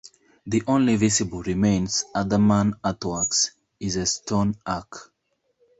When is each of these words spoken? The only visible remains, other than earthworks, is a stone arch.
The 0.47 0.63
only 0.65 0.95
visible 0.95 1.43
remains, 1.43 2.05
other 2.15 2.39
than 2.39 2.73
earthworks, 2.83 3.51
is 3.79 3.97
a 3.97 4.07
stone 4.07 4.55
arch. 4.65 4.91